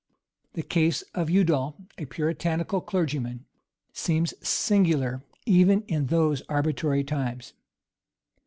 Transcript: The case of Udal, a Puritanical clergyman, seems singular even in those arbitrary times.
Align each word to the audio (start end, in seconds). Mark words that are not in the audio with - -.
The 0.53 0.63
case 0.63 1.03
of 1.13 1.29
Udal, 1.29 1.75
a 1.99 2.05
Puritanical 2.05 2.81
clergyman, 2.81 3.45
seems 3.93 4.33
singular 4.41 5.21
even 5.45 5.81
in 5.83 6.07
those 6.07 6.41
arbitrary 6.49 7.03
times. 7.03 7.53